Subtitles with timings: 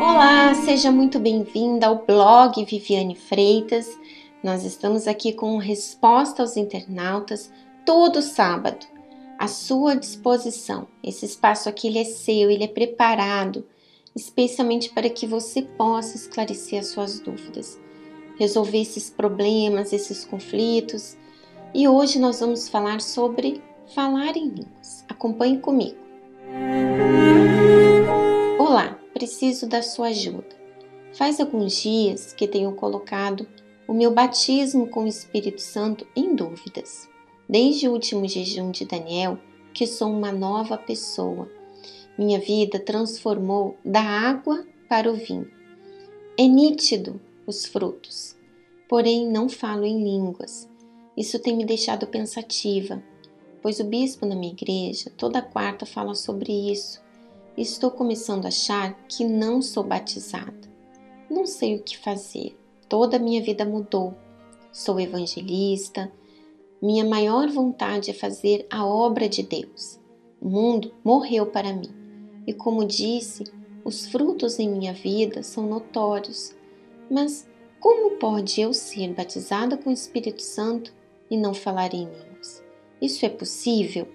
[0.00, 3.86] Olá, seja muito bem-vinda ao blog Viviane Freitas.
[4.42, 7.52] Nós estamos aqui com resposta aos internautas
[7.86, 8.86] todo sábado
[9.38, 10.88] à sua disposição.
[11.02, 13.64] Esse espaço aqui ele é seu, ele é preparado
[14.14, 17.80] especialmente para que você possa esclarecer as suas dúvidas,
[18.38, 21.16] resolver esses problemas, esses conflitos.
[21.74, 23.62] E hoje nós vamos falar sobre
[23.94, 25.04] falar em línguas.
[25.08, 25.96] Acompanhe comigo.
[28.58, 30.60] Olá, preciso da sua ajuda.
[31.14, 33.46] Faz alguns dias que tenho colocado
[33.86, 37.08] o meu batismo com o Espírito Santo em dúvidas.
[37.48, 39.38] Desde o último jejum de Daniel,
[39.74, 41.48] que sou uma nova pessoa
[42.16, 45.50] minha vida transformou da água para o vinho.
[46.38, 48.36] É nítido os frutos,
[48.88, 50.68] porém não falo em línguas.
[51.16, 53.02] Isso tem me deixado pensativa,
[53.60, 57.02] pois o bispo na minha igreja toda quarta fala sobre isso.
[57.56, 60.72] Estou começando a achar que não sou batizada.
[61.28, 62.56] Não sei o que fazer.
[62.88, 64.14] Toda a minha vida mudou.
[64.72, 66.10] Sou evangelista.
[66.80, 70.00] Minha maior vontade é fazer a obra de Deus.
[70.40, 71.90] O mundo morreu para mim.
[72.46, 73.44] E como disse,
[73.84, 76.56] os frutos em minha vida são notórios.
[77.10, 77.46] Mas
[77.78, 80.94] como pode eu ser batizada com o Espírito Santo
[81.32, 82.62] e não falar em línguas?
[83.00, 84.06] Isso é possível?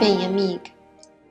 [0.00, 0.72] Bem, amiga,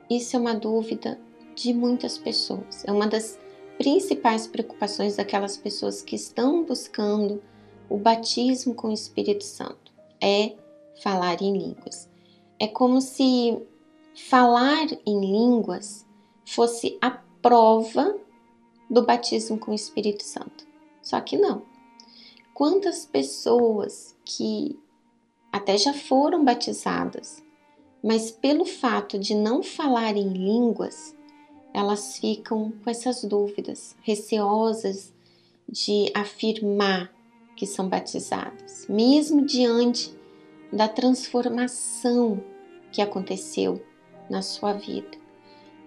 [0.08, 1.20] isso é uma dúvida
[1.54, 2.82] de muitas pessoas.
[2.86, 3.38] É uma das
[3.76, 7.42] principais preocupações daquelas pessoas que estão buscando
[7.90, 9.92] o batismo com o Espírito Santo.
[10.18, 10.54] É
[11.02, 12.08] falar em línguas.
[12.58, 13.60] É como se
[14.14, 16.06] falar em línguas
[16.46, 17.10] fosse a
[17.42, 18.16] prova
[18.88, 20.66] do batismo com o Espírito Santo.
[21.02, 21.70] Só que não.
[22.54, 24.78] Quantas pessoas que
[25.50, 27.42] até já foram batizadas,
[28.02, 31.14] mas pelo fato de não falar em línguas,
[31.72, 35.12] elas ficam com essas dúvidas, receosas
[35.68, 37.12] de afirmar
[37.56, 40.14] que são batizadas, mesmo diante
[40.72, 42.42] da transformação
[42.90, 43.82] que aconteceu
[44.28, 45.10] na sua vida.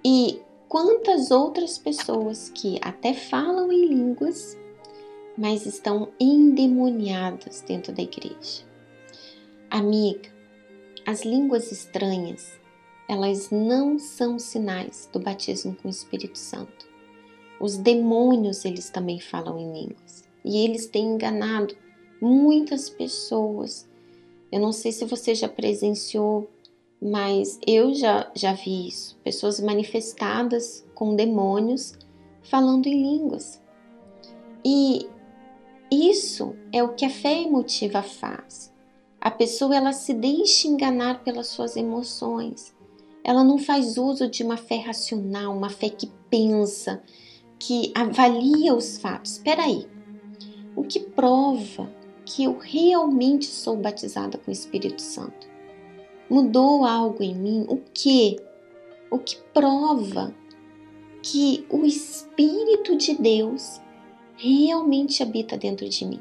[0.04, 4.58] E quantas outras pessoas que até falam em línguas,
[5.38, 8.63] mas estão endemoniadas dentro da igreja.
[9.69, 10.29] Amiga,
[11.06, 12.59] as línguas estranhas,
[13.07, 16.88] elas não são sinais do batismo com o Espírito Santo.
[17.59, 20.24] Os demônios, eles também falam em línguas.
[20.44, 21.75] E eles têm enganado
[22.22, 23.88] muitas pessoas.
[24.51, 26.50] Eu não sei se você já presenciou
[27.01, 31.94] mas eu já, já vi isso, pessoas manifestadas com demônios
[32.41, 33.62] falando em línguas.
[34.63, 35.07] E
[35.91, 38.73] isso é o que a fé emotiva faz.
[39.19, 42.75] A pessoa ela se deixa enganar pelas suas emoções.
[43.23, 47.01] Ela não faz uso de uma fé racional, uma fé que pensa,
[47.57, 49.34] que avalia os fatos.
[49.34, 49.88] Espera aí.
[50.75, 51.91] O que prova
[52.25, 55.56] que eu realmente sou batizada com o Espírito Santo?
[56.29, 57.66] mudou algo em mim?
[57.68, 58.38] O que?
[59.09, 60.34] O que prova
[61.22, 63.81] que o Espírito de Deus
[64.38, 66.19] realmente habita dentro de mim?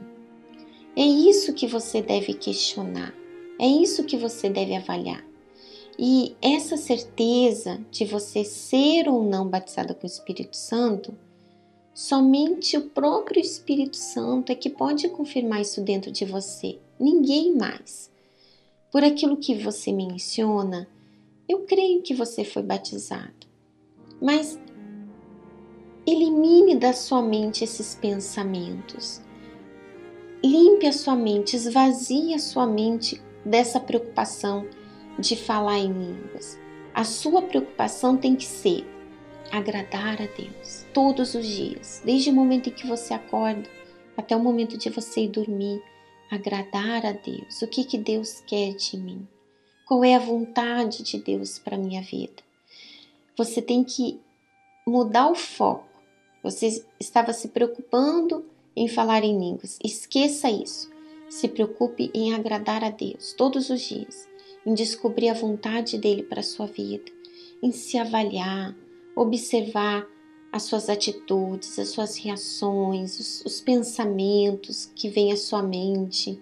[0.97, 3.15] É isso que você deve questionar,
[3.59, 5.25] é isso que você deve avaliar.
[5.99, 11.17] E essa certeza de você ser ou não batizada com o Espírito Santo,
[11.93, 18.13] somente o próprio Espírito Santo é que pode confirmar isso dentro de você, ninguém mais
[18.95, 20.89] por aquilo que você menciona,
[21.49, 23.45] eu creio que você foi batizado.
[24.23, 24.57] Mas
[26.07, 29.21] elimine da sua mente esses pensamentos.
[30.45, 34.67] Limpe a sua mente, esvazie a sua mente dessa preocupação
[35.19, 36.59] de falar em línguas.
[36.93, 38.87] A sua preocupação tem que ser
[39.51, 43.69] agradar a Deus todos os dias, desde o momento em que você acorda
[44.17, 45.83] até o momento de você ir dormir
[46.31, 47.63] agradar a Deus.
[47.63, 49.27] O que, que Deus quer de mim?
[49.87, 52.43] Qual é a vontade de Deus para minha vida?
[53.37, 54.21] Você tem que
[54.87, 55.94] mudar o foco.
[56.45, 58.45] Você estava se preocupando
[58.77, 59.79] em falar em línguas.
[59.83, 60.93] Esqueça isso.
[61.27, 64.29] Se preocupe em agradar a Deus todos os dias,
[64.65, 67.11] em descobrir a vontade dele para a sua vida,
[67.63, 68.77] em se avaliar,
[69.17, 70.07] observar
[70.53, 76.39] as suas atitudes, as suas reações, os, os pensamentos que vêm à sua mente.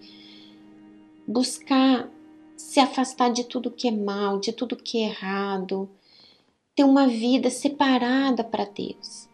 [1.25, 2.11] Buscar
[2.57, 5.89] se afastar de tudo que é mal, de tudo que é errado.
[6.75, 9.31] Ter uma vida separada para Deus.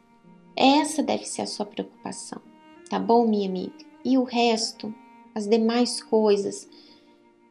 [0.59, 2.41] Essa deve ser a sua preocupação,
[2.89, 3.73] tá bom, minha amiga?
[4.03, 4.93] E o resto,
[5.33, 6.67] as demais coisas,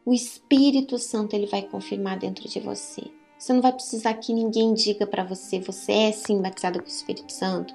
[0.05, 3.01] o Espírito Santo ele vai confirmar dentro de você.
[3.35, 6.89] Você não vai precisar que ninguém diga para você, você é sim batizada com o
[6.89, 7.73] Espírito Santo,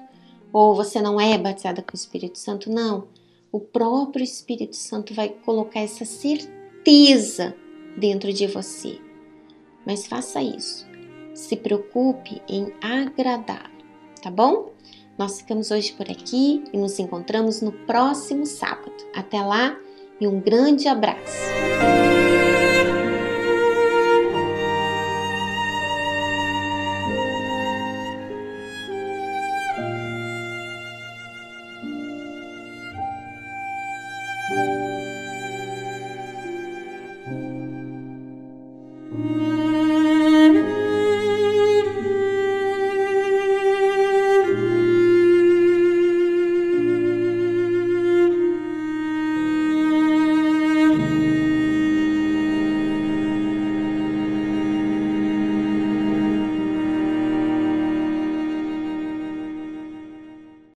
[0.53, 3.09] ou você não é batizada com o Espírito Santo, não.
[3.51, 7.53] O próprio Espírito Santo vai colocar essa certeza
[7.97, 9.01] dentro de você.
[9.85, 10.87] Mas faça isso.
[11.33, 13.83] Se preocupe em agradá-lo,
[14.21, 14.74] tá bom?
[15.17, 18.93] Nós ficamos hoje por aqui e nos encontramos no próximo sábado.
[19.15, 19.77] Até lá
[20.19, 21.45] e um grande abraço!